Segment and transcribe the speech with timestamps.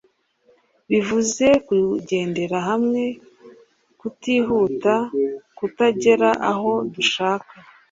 [0.89, 3.03] bivuze kugendera hamwe
[3.99, 4.95] tukihuta
[5.57, 7.53] tukagera aho dushaka